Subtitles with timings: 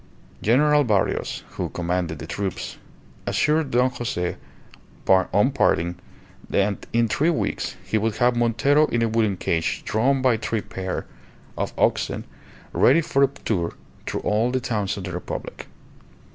[0.41, 2.79] General Barrios, who commanded the troops,
[3.27, 4.35] assured Don Jose
[5.07, 5.93] on parting
[6.49, 10.61] that in three weeks he would have Montero in a wooden cage drawn by three
[10.61, 11.05] pair
[11.55, 12.23] of oxen
[12.73, 13.75] ready for a tour
[14.07, 15.67] through all the towns of the Republic.